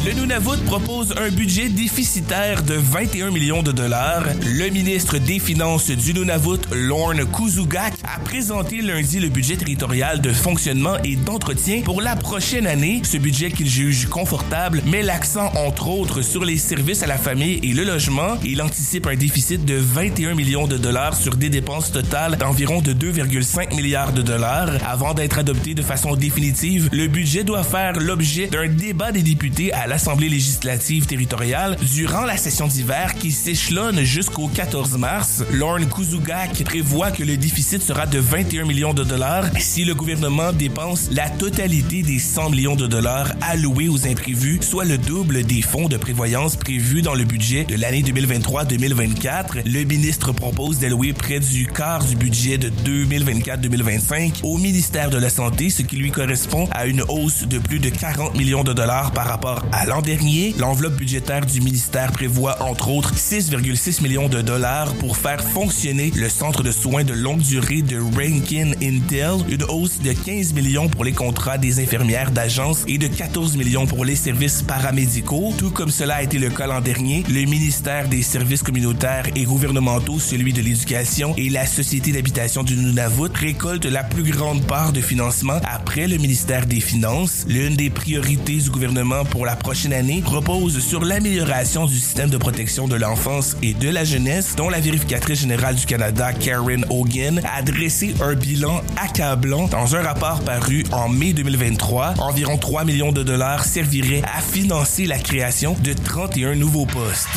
Le 0.04 0.14
Nunavut 0.14 0.60
propose 0.66 1.14
un 1.16 1.30
budget 1.30 1.68
déficitaire 1.68 2.64
de 2.64 2.74
21 2.74 3.30
millions 3.30 3.62
de 3.62 3.70
dollars. 3.70 4.24
Le 4.44 4.68
ministre 4.68 5.18
des 5.18 5.38
Finances 5.38 5.92
du 5.92 6.12
Nunavut, 6.12 6.58
Lorne 6.72 7.24
Kuzugak, 7.24 7.94
a 8.02 8.18
présenté 8.18 8.82
lundi 8.82 9.20
le 9.20 9.28
budget 9.28 9.56
territorial 9.56 10.20
de 10.20 10.32
fonctionnement 10.32 10.96
et 11.04 11.14
d'entretien 11.14 11.82
pour 11.82 12.02
la 12.02 12.16
prochaine 12.16 12.66
année. 12.66 13.00
Ce 13.04 13.16
budget 13.16 13.52
qu'il 13.52 13.68
juge 13.68 14.06
confortable 14.06 14.82
met 14.86 15.02
l'accent 15.02 15.52
entre 15.54 15.86
autres 15.86 16.22
sur 16.22 16.44
les 16.44 16.58
services 16.58 17.04
à 17.04 17.06
la 17.06 17.16
famille 17.16 17.60
et 17.62 17.72
le 17.72 17.84
logement. 17.84 18.38
Il 18.44 18.60
anticipe 18.60 19.06
un 19.06 19.14
déficit 19.14 19.64
de 19.64 19.76
21 19.76 20.34
millions 20.34 20.66
de 20.66 20.78
dollars 20.78 21.14
sur 21.14 21.36
des 21.36 21.48
dépenses 21.48 21.92
totales 21.92 22.36
d'environ 22.38 22.82
de 22.82 22.92
2,5 22.92 23.76
milliards 23.76 24.12
de 24.12 24.22
dollars. 24.22 24.70
Avant 24.84 25.14
d'être 25.14 25.38
adopté 25.38 25.74
de 25.74 25.82
façon 25.82 26.16
définitive, 26.16 26.88
le 26.90 27.06
budget 27.06 27.44
doit 27.44 27.62
faire 27.62 28.00
l'objet 28.00 28.48
d'un 28.48 28.66
débat 28.66 29.12
des 29.12 29.22
députés 29.22 29.72
à 29.72 29.91
l'Assemblée 29.92 30.30
législative 30.30 31.04
territoriale 31.04 31.76
durant 31.82 32.24
la 32.24 32.38
session 32.38 32.66
d'hiver 32.66 33.12
qui 33.14 33.30
s'échelonne 33.30 34.02
jusqu'au 34.04 34.48
14 34.48 34.96
mars. 34.96 35.44
Lorne 35.52 35.84
Kuzugak 35.86 36.64
prévoit 36.64 37.10
que 37.10 37.22
le 37.22 37.36
déficit 37.36 37.82
sera 37.82 38.06
de 38.06 38.18
21 38.18 38.64
millions 38.64 38.94
de 38.94 39.04
dollars 39.04 39.44
si 39.58 39.84
le 39.84 39.94
gouvernement 39.94 40.54
dépense 40.54 41.10
la 41.10 41.28
totalité 41.28 42.00
des 42.00 42.18
100 42.18 42.48
millions 42.48 42.74
de 42.74 42.86
dollars 42.86 43.32
alloués 43.42 43.90
aux 43.90 44.06
imprévus, 44.06 44.60
soit 44.62 44.86
le 44.86 44.96
double 44.96 45.44
des 45.44 45.60
fonds 45.60 45.90
de 45.90 45.98
prévoyance 45.98 46.56
prévus 46.56 47.02
dans 47.02 47.14
le 47.14 47.24
budget 47.24 47.64
de 47.64 47.76
l'année 47.76 48.00
2023-2024. 48.00 49.70
Le 49.70 49.84
ministre 49.84 50.32
propose 50.32 50.78
d'allouer 50.78 51.12
près 51.12 51.38
du 51.38 51.66
quart 51.66 52.02
du 52.02 52.16
budget 52.16 52.56
de 52.56 52.70
2024-2025 52.70 54.40
au 54.42 54.56
ministère 54.56 55.10
de 55.10 55.18
la 55.18 55.28
Santé, 55.28 55.68
ce 55.68 55.82
qui 55.82 55.96
lui 55.96 56.10
correspond 56.10 56.66
à 56.70 56.86
une 56.86 57.02
hausse 57.02 57.46
de 57.46 57.58
plus 57.58 57.78
de 57.78 57.90
40 57.90 58.38
millions 58.38 58.64
de 58.64 58.72
dollars 58.72 59.12
par 59.12 59.26
rapport 59.26 59.62
à 59.70 59.81
l'an 59.86 60.02
dernier. 60.02 60.54
L'enveloppe 60.58 60.94
budgétaire 60.94 61.44
du 61.46 61.60
ministère 61.60 62.12
prévoit 62.12 62.62
entre 62.62 62.88
autres 62.88 63.14
6,6 63.14 64.02
millions 64.02 64.28
de 64.28 64.40
dollars 64.40 64.94
pour 64.94 65.16
faire 65.16 65.42
fonctionner 65.42 66.12
le 66.14 66.28
centre 66.28 66.62
de 66.62 66.70
soins 66.70 67.04
de 67.04 67.12
longue 67.12 67.40
durée 67.40 67.82
de 67.82 67.98
Rankin 67.98 68.72
Intel, 68.82 69.44
une 69.48 69.64
hausse 69.64 69.98
de 70.00 70.12
15 70.12 70.52
millions 70.52 70.88
pour 70.88 71.04
les 71.04 71.12
contrats 71.12 71.58
des 71.58 71.80
infirmières 71.80 72.30
d'agence 72.30 72.84
et 72.86 72.98
de 72.98 73.08
14 73.08 73.56
millions 73.56 73.86
pour 73.86 74.04
les 74.04 74.16
services 74.16 74.62
paramédicaux. 74.62 75.52
Tout 75.58 75.70
comme 75.70 75.90
cela 75.90 76.16
a 76.16 76.22
été 76.22 76.38
le 76.38 76.50
cas 76.50 76.66
l'an 76.66 76.80
dernier, 76.80 77.24
le 77.28 77.44
ministère 77.44 78.08
des 78.08 78.22
services 78.22 78.62
communautaires 78.62 79.26
et 79.34 79.44
gouvernementaux, 79.44 80.18
celui 80.18 80.52
de 80.52 80.62
l'éducation 80.62 81.34
et 81.36 81.48
la 81.48 81.66
société 81.66 82.12
d'habitation 82.12 82.62
du 82.62 82.76
Nunavut 82.76 83.32
récoltent 83.34 83.86
la 83.86 84.04
plus 84.04 84.30
grande 84.30 84.64
part 84.66 84.92
de 84.92 85.00
financement 85.00 85.58
après 85.64 86.06
le 86.06 86.18
ministère 86.18 86.66
des 86.66 86.80
Finances. 86.80 87.44
L'une 87.48 87.76
des 87.76 87.90
priorités 87.90 88.56
du 88.56 88.70
gouvernement 88.70 89.24
pour 89.24 89.46
la 89.46 89.56
prochaine 89.56 89.71
année 89.92 90.22
repose 90.26 90.78
sur 90.80 91.02
l'amélioration 91.02 91.86
du 91.86 91.94
système 91.94 92.28
de 92.28 92.36
protection 92.36 92.88
de 92.88 92.94
l'enfance 92.94 93.56
et 93.62 93.72
de 93.72 93.88
la 93.88 94.04
jeunesse, 94.04 94.54
dont 94.54 94.68
la 94.68 94.80
vérificatrice 94.80 95.40
générale 95.40 95.76
du 95.76 95.86
Canada, 95.86 96.32
Karen 96.34 96.84
Hogan, 96.90 97.40
a 97.50 97.62
dressé 97.62 98.14
un 98.20 98.34
bilan 98.34 98.82
accablant 99.02 99.68
dans 99.68 99.96
un 99.96 100.02
rapport 100.02 100.40
paru 100.40 100.84
en 100.92 101.08
mai 101.08 101.32
2023. 101.32 102.14
Environ 102.18 102.58
3 102.58 102.84
millions 102.84 103.12
de 103.12 103.22
dollars 103.22 103.64
serviraient 103.64 104.22
à 104.36 104.42
financer 104.42 105.06
la 105.06 105.18
création 105.18 105.74
de 105.82 105.94
31 105.94 106.54
nouveaux 106.54 106.86
postes. 106.86 107.28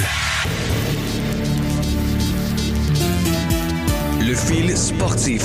Le 4.19 4.35
fil 4.35 4.75
sportif. 4.77 5.43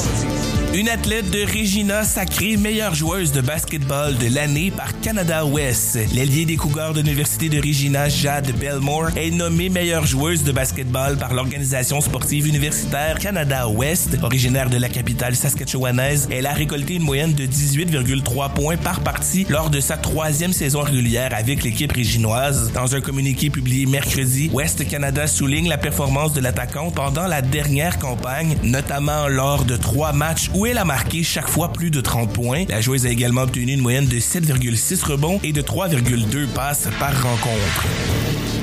Une 0.73 0.89
athlète 0.89 1.29
de 1.31 1.41
Regina 1.41 2.05
sacrée 2.05 2.57
meilleure 2.57 2.95
joueuse 2.95 3.33
de 3.33 3.41
basketball 3.41 4.17
de 4.17 4.33
l'année 4.33 4.71
par 4.71 5.01
Canada 5.01 5.45
West. 5.45 5.99
L'ailier 6.15 6.45
des 6.45 6.55
Cougars 6.55 6.93
de 6.93 7.01
l'Université 7.01 7.49
de 7.49 7.57
Regina, 7.57 8.09
Jade 8.09 8.53
Belmore, 8.57 9.09
est 9.17 9.33
nommée 9.33 9.69
meilleure 9.69 10.07
joueuse 10.07 10.45
de 10.45 10.53
basketball 10.53 11.19
par 11.19 11.35
l'organisation 11.35 12.01
sportive 12.01 12.47
universitaire 12.47 13.19
Canada 13.19 13.67
West. 13.69 14.17
Originaire 14.23 14.71
de 14.71 14.77
la 14.77 14.89
capitale 14.89 15.35
saskatchewanaise, 15.35 16.29
elle 16.31 16.47
a 16.47 16.53
récolté 16.53 16.95
une 16.95 17.03
moyenne 17.03 17.35
de 17.35 17.47
18,3 17.47 18.53
points 18.53 18.77
par 18.77 19.01
partie 19.01 19.47
lors 19.49 19.71
de 19.71 19.81
sa 19.81 19.97
troisième 19.97 20.53
saison 20.53 20.83
régulière 20.83 21.35
avec 21.35 21.65
l'équipe 21.65 21.91
réginoise. 21.91 22.71
Dans 22.73 22.95
un 22.95 23.01
communiqué 23.01 23.51
publié 23.51 23.87
mercredi, 23.87 24.49
West 24.53 24.89
Canada 24.89 25.27
souligne 25.27 25.69
la 25.69 25.79
performance 25.79 26.33
de 26.33 26.41
l'attaquante 26.41 26.95
pendant 26.95 27.27
la 27.27 27.43
dernière 27.43 27.99
campagne, 27.99 28.57
notamment 28.63 29.27
lors 29.27 29.65
de 29.65 29.77
trois 29.77 30.13
matchs 30.13 30.49
où 30.55 30.60
elle 30.67 30.79
a 30.79 30.85
marqué 30.85 31.23
chaque 31.23 31.49
fois 31.49 31.73
plus 31.73 31.91
de 31.91 32.01
30 32.01 32.33
points. 32.33 32.65
La 32.69 32.81
joueuse 32.81 33.07
a 33.07 33.11
également 33.11 33.43
obtenu 33.43 33.73
une 33.73 33.81
moyenne 33.81 34.07
de 34.07 34.19
7,6 34.19 35.05
rebonds 35.05 35.41
et 35.43 35.53
de 35.53 35.63
3,2 35.63 36.47
passes 36.49 36.89
par 36.99 37.15
rencontre. 37.23 38.60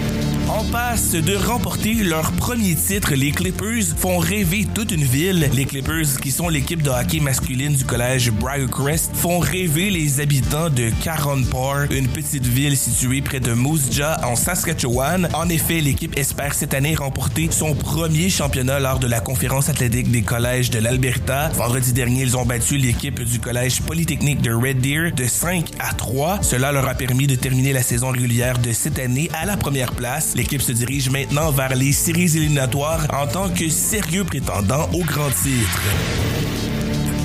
En 0.57 0.63
passe 0.63 1.11
de 1.11 1.35
remporter 1.35 1.93
leur 1.93 2.31
premier 2.31 2.73
titre, 2.73 3.13
les 3.13 3.29
Clippers 3.29 3.83
font 3.95 4.17
rêver 4.17 4.65
toute 4.73 4.91
une 4.91 5.03
ville. 5.03 5.51
Les 5.53 5.65
Clippers, 5.65 6.19
qui 6.19 6.31
sont 6.31 6.49
l'équipe 6.49 6.81
de 6.81 6.89
hockey 6.89 7.19
masculine 7.19 7.75
du 7.75 7.85
collège 7.85 8.31
Briarcrest, 8.31 9.11
font 9.13 9.37
rêver 9.37 9.91
les 9.91 10.19
habitants 10.19 10.71
de 10.71 10.89
Caron 11.03 11.43
une 11.91 12.07
petite 12.07 12.47
ville 12.47 12.75
située 12.75 13.21
près 13.21 13.39
de 13.39 13.53
Moose 13.53 13.91
Jaw 13.91 14.15
en 14.23 14.35
Saskatchewan. 14.35 15.29
En 15.35 15.47
effet, 15.47 15.79
l'équipe 15.79 16.17
espère 16.17 16.55
cette 16.55 16.73
année 16.73 16.95
remporter 16.95 17.49
son 17.51 17.75
premier 17.75 18.29
championnat 18.29 18.79
lors 18.79 18.97
de 18.97 19.05
la 19.05 19.19
conférence 19.19 19.69
athlétique 19.69 20.09
des 20.09 20.23
collèges 20.23 20.71
de 20.71 20.79
l'Alberta. 20.79 21.49
Vendredi 21.49 21.93
dernier, 21.93 22.23
ils 22.23 22.35
ont 22.35 22.45
battu 22.45 22.77
l'équipe 22.77 23.21
du 23.23 23.39
collège 23.39 23.81
polytechnique 23.83 24.41
de 24.41 24.51
Red 24.51 24.81
Deer 24.81 25.11
de 25.11 25.27
5 25.27 25.69
à 25.77 25.93
3. 25.93 26.39
Cela 26.41 26.71
leur 26.71 26.87
a 26.87 26.95
permis 26.95 27.27
de 27.27 27.35
terminer 27.35 27.73
la 27.73 27.83
saison 27.83 28.09
régulière 28.09 28.57
de 28.57 28.71
cette 28.71 28.97
année 28.97 29.29
à 29.39 29.45
la 29.45 29.55
première 29.55 29.91
place. 29.91 30.33
L'équipe 30.47 30.61
se 30.61 30.71
dirige 30.71 31.09
maintenant 31.09 31.51
vers 31.51 31.75
les 31.75 31.91
séries 31.91 32.37
éliminatoires 32.37 33.05
en 33.11 33.27
tant 33.27 33.49
que 33.49 33.67
sérieux 33.67 34.23
prétendant 34.23 34.87
au 34.93 35.03
grand 35.03 35.29
titre. 35.29 36.46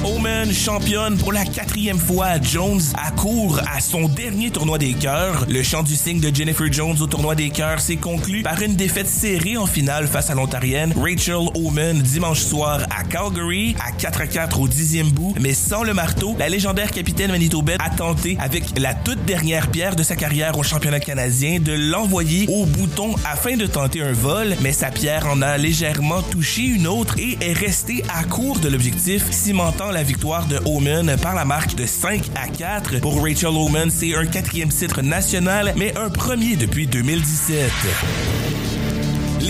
Omen 0.05 0.53
championne 0.53 1.17
pour 1.17 1.33
la 1.33 1.45
quatrième 1.45 1.99
fois. 1.99 2.41
Jones 2.43 2.81
accourt 3.07 3.61
à 3.73 3.81
son 3.81 4.09
dernier 4.09 4.51
tournoi 4.51 4.77
des 4.77 4.95
cœurs. 4.95 5.47
Le 5.49 5.63
chant 5.63 5.85
du 5.85 5.95
signe 5.95 6.19
de 6.19 6.35
Jennifer 6.35 6.67
Jones 6.73 6.97
au 7.01 7.07
tournoi 7.07 7.37
des 7.37 7.51
cœurs 7.51 7.81
s'est 7.81 7.97
conclu 7.97 8.43
par 8.43 8.61
une 8.61 8.75
défaite 8.75 9.07
serrée 9.07 9.57
en 9.57 9.67
finale 9.67 10.09
face 10.09 10.29
à 10.29 10.35
l'Ontarienne 10.35 10.93
Rachel 10.97 11.47
Omen 11.55 12.03
dimanche 12.03 12.41
soir 12.41 12.81
à 12.91 13.05
Calgary 13.05 13.77
à 13.79 13.93
4 13.93 14.23
à 14.23 14.27
4 14.27 14.61
au 14.61 14.67
dixième 14.67 15.09
bout. 15.09 15.37
Mais 15.41 15.55
sans 15.55 15.85
le 15.85 15.95
marteau, 15.95 16.35
la 16.37 16.49
légendaire 16.49 16.91
capitaine 16.91 17.31
Manitobaine 17.31 17.79
a 17.81 17.91
tenté 17.91 18.37
avec 18.41 18.77
la 18.81 18.95
toute 18.95 19.25
dernière 19.25 19.71
pierre 19.71 19.95
de 19.95 20.03
sa 20.03 20.17
carrière 20.17 20.59
au 20.59 20.65
championnat 20.65 20.99
canadien 20.99 21.61
de 21.61 21.75
l'envoyer 21.75 22.47
au 22.49 22.67
bouton 22.67 23.15
afin 23.25 23.57
de 23.57 23.67
tenter 23.67 24.03
un 24.03 24.13
vol. 24.13 24.57
Mais 24.63 24.73
sa 24.73 24.91
pierre 24.91 25.29
en 25.29 25.43
a 25.43 25.57
légèrement 25.59 26.23
touché 26.23 26.63
une 26.63 26.89
autre 26.89 27.15
et 27.21 27.39
est 27.41 27.53
restée 27.53 28.03
à 28.13 28.25
court 28.25 28.59
de 28.59 28.69
l'objectif, 28.69 29.31
cimentant 29.31 29.92
la 29.93 30.03
victoire 30.03 30.47
de 30.47 30.59
Omen 30.65 31.17
par 31.21 31.35
la 31.35 31.45
marque 31.45 31.75
de 31.75 31.87
5 31.87 32.23
à 32.35 32.49
4. 32.49 33.01
Pour 33.01 33.23
Rachel 33.23 33.51
Omen, 33.51 33.91
c'est 33.91 34.15
un 34.15 34.27
quatrième 34.27 34.71
titre 34.71 35.03
national, 35.03 35.75
mais 35.77 35.97
un 35.99 36.09
premier 36.09 36.57
depuis 36.57 36.87
2017. 36.87 37.71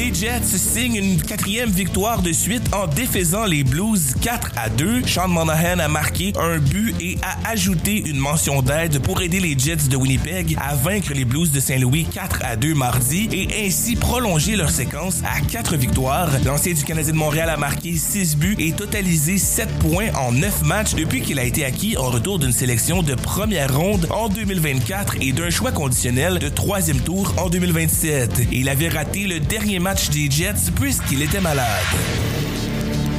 Les 0.02 0.12
Jets 0.12 0.58
signent 0.58 0.96
une 0.96 1.22
quatrième 1.22 1.70
victoire 1.70 2.22
de 2.22 2.32
suite 2.32 2.74
en 2.74 2.88
défaisant 2.88 3.44
les 3.44 3.62
Blues 3.62 4.14
4 4.20 4.50
à 4.56 4.68
2. 4.68 5.06
Sean 5.06 5.28
Monahan 5.28 5.78
a 5.78 5.86
marqué 5.86 6.32
un 6.40 6.58
but 6.58 6.92
et 7.00 7.18
a 7.22 7.50
ajouté 7.50 8.02
une 8.04 8.18
mention 8.18 8.62
d'aide 8.62 8.98
pour 8.98 9.22
aider 9.22 9.38
les 9.38 9.56
Jets 9.56 9.88
de 9.88 9.96
Winnipeg 9.96 10.56
à 10.60 10.74
vaincre 10.74 11.12
les 11.14 11.24
Blues 11.24 11.52
de 11.52 11.60
Saint-Louis 11.60 12.06
4 12.12 12.40
à 12.42 12.56
2 12.56 12.74
mardi 12.74 13.28
et 13.30 13.64
ainsi 13.64 13.94
prolonger 13.94 14.56
leur 14.56 14.70
séquence 14.70 15.22
à 15.22 15.40
4 15.40 15.76
victoires. 15.76 16.30
L'ancien 16.44 16.72
du 16.72 16.82
Canadien 16.82 17.12
de 17.12 17.18
Montréal 17.18 17.48
a 17.48 17.56
marqué 17.56 17.94
6 17.94 18.36
buts 18.36 18.56
et 18.58 18.72
totalisé 18.72 19.38
7 19.38 19.68
points 19.78 20.12
en 20.14 20.32
9 20.32 20.62
matchs 20.64 20.94
depuis 20.96 21.20
qu'il 21.20 21.38
a 21.38 21.44
été 21.44 21.64
acquis 21.64 21.96
en 21.96 22.10
retour 22.10 22.40
d'une 22.40 22.50
sélection 22.50 23.04
de 23.04 23.14
première 23.14 23.72
ronde 23.72 24.08
en 24.10 24.28
2024 24.28 25.18
et 25.20 25.30
d'un 25.30 25.50
choix 25.50 25.70
conditionnel 25.70 26.40
de 26.40 26.48
troisième 26.48 27.00
tour 27.00 27.32
en 27.38 27.48
2027. 27.48 28.48
Il 28.50 28.68
avait 28.68 28.88
raté 28.88 29.28
le 29.28 29.38
dernier 29.38 29.78
match 29.78 29.91
des 29.94 30.30
Jets 30.30 30.70
puisqu'il 30.74 31.22
était 31.22 31.40
malade. 31.40 31.68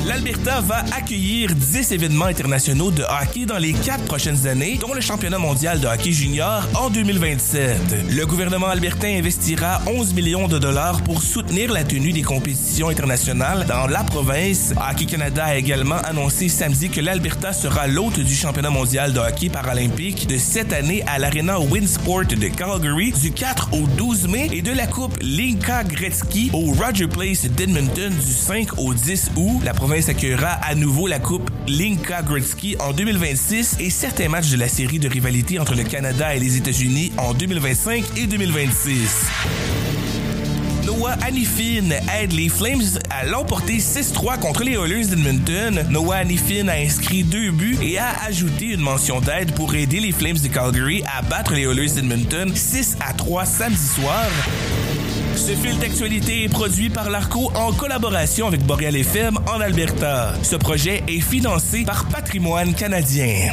L'Alberta 0.06 0.60
va 0.60 0.84
accueillir 0.94 1.56
10 1.56 1.94
événements 1.94 2.26
internationaux 2.26 2.92
de 2.92 3.04
hockey 3.04 3.46
dans 3.46 3.58
les 3.58 3.72
quatre 3.72 4.04
prochaines 4.04 4.48
années, 4.48 4.78
dont 4.82 4.94
le 4.94 5.00
championnat 5.00 5.38
mondial 5.38 5.80
de 5.80 5.88
hockey 5.88 6.12
junior 6.12 6.68
en 6.76 6.90
2027. 6.90 7.78
Le 8.10 8.26
gouvernement 8.26 8.68
albertain 8.68 9.18
investira 9.18 9.82
11 9.88 10.14
millions 10.14 10.50
de 10.50 10.60
dollars 10.60 11.02
pour 11.04 11.22
soutenir 11.22 11.72
la 11.72 11.86
tenue 11.86 12.12
des 12.12 12.22
compétitions 12.22 12.90
internationales 12.90 13.66
dans 13.66 13.88
la 13.88 14.04
province. 14.04 14.74
Hockey 14.76 15.06
Canada 15.06 15.46
a 15.46 15.56
également 15.56 16.00
annoncé 16.04 16.50
samedi 16.50 16.90
que 16.90 17.00
l'Alberta 17.00 17.54
sera 17.54 17.88
l'hôte 17.88 18.20
du 18.20 18.36
championnat 18.36 18.72
mondial 18.72 19.14
de 19.14 19.20
hockey 19.20 19.48
paralympique 19.48 20.28
de 20.28 20.38
cette 20.38 20.74
année 20.74 21.04
à 21.08 21.18
l'Arena 21.18 21.62
Winsport 21.62 22.26
de 22.26 22.48
Calgary 22.50 23.14
du 23.14 23.32
4 23.32 23.70
au 23.72 23.88
12 23.88 24.28
mai 24.28 24.50
et 24.52 24.62
de 24.62 24.74
la 24.74 24.86
Coupe 24.86 25.18
Linka 25.22 25.86
Gretzky 25.86 26.50
au 26.52 26.74
Roger 26.74 27.08
Place 27.08 27.46
d'Edmonton 27.46 28.12
du 28.14 28.34
5 28.34 28.78
au 28.80 28.94
10 28.94 29.32
août. 29.38 29.62
La 29.64 29.74
province 29.74 29.93
accueillera 29.94 30.50
à 30.50 30.74
nouveau 30.74 31.06
la 31.06 31.20
Coupe 31.20 31.52
Linka 31.68 32.24
Gretzky 32.24 32.76
en 32.80 32.94
2026 32.94 33.78
et 33.80 33.92
certains 33.92 34.28
matchs 34.28 34.50
de 34.50 34.58
la 34.58 34.68
série 34.68 34.98
de 34.98 35.08
rivalité 35.08 35.60
entre 35.60 35.76
le 35.76 35.84
Canada 35.84 36.34
et 36.36 36.40
les 36.40 36.58
États-Unis 36.58 37.12
en 37.18 37.36
2025 37.36 38.04
et 38.18 38.26
2026. 38.26 39.28
Noah 40.86 41.16
Hanifin 41.24 41.92
aide 42.20 42.34
les 42.34 42.50
Flames 42.50 42.82
à 43.12 43.24
l'emporter 43.26 43.78
6-3 43.78 44.40
contre 44.40 44.64
les 44.64 44.74
Oilers 44.74 45.06
d'Edmonton. 45.06 45.86
Noah 45.92 46.18
Hanifin 46.18 46.68
a 46.70 46.76
inscrit 46.76 47.24
deux 47.24 47.52
buts 47.52 47.78
et 47.84 48.00
a 48.00 48.10
ajouté 48.26 48.74
une 48.74 48.82
mention 48.82 49.22
d'aide 49.22 49.54
pour 49.54 49.76
aider 49.76 50.00
les 50.00 50.12
Flames 50.12 50.40
de 50.40 50.48
Calgary 50.48 51.04
à 51.16 51.22
battre 51.22 51.54
les 51.54 51.68
Oilers 51.68 51.92
d'Edmonton 51.92 52.52
6 52.56 52.98
à 53.08 53.14
3 53.14 53.46
samedi 53.46 53.88
soir. 53.96 54.26
Ce 55.46 55.52
fil 55.52 55.78
d'actualité 55.78 56.46
est 56.46 56.50
produit 56.50 56.90
par 56.90 57.10
l'ARCO 57.10 57.52
en 57.56 57.74
collaboration 57.74 58.48
avec 58.48 58.66
Boreal 58.66 58.96
FM 58.96 59.38
en 59.46 59.60
Alberta. 59.60 60.36
Ce 60.42 60.56
projet 60.56 61.04
est 61.10 61.20
financé 61.20 61.84
par 61.84 62.06
Patrimoine 62.06 62.74
canadien. 62.74 63.52